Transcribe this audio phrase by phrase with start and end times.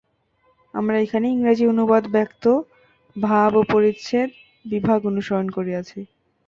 [0.73, 2.43] আমরা এখানে ইংরেজী অনুবাদে ব্যক্ত
[3.15, 5.99] ভাব ও পরিচ্ছেদ-বিভাগ অনুসরণ করিয়াছি।